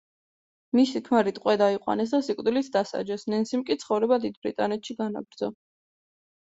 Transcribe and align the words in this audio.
მისი 0.77 1.01
ქმარი 1.09 1.33
ტყვედ 1.35 1.63
აიყვანეს 1.65 2.13
და 2.15 2.21
სიკვდილით 2.29 2.73
დასაჯეს, 2.77 3.29
ნენსიმ 3.35 3.67
კი 3.69 3.79
ცხოვრება 3.85 4.21
დიდ 4.27 4.43
ბრიტანეთში 4.47 4.99
განაგრძო. 5.05 5.55